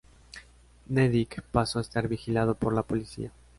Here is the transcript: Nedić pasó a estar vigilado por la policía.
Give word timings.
Nedić 0.89 1.41
pasó 1.51 1.77
a 1.77 1.83
estar 1.83 2.07
vigilado 2.07 2.55
por 2.55 2.73
la 2.73 2.81
policía. 2.81 3.29